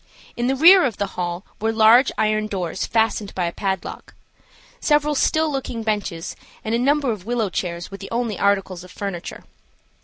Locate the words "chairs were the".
7.51-8.09